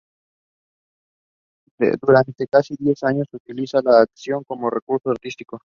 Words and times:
Durante 1.77 2.47
casi 2.47 2.73
diez 2.79 3.03
años 3.03 3.27
utilizará 3.33 3.91
la 3.91 4.01
acción 4.01 4.43
como 4.45 4.71
recurso 4.71 5.11
artístico. 5.11 5.61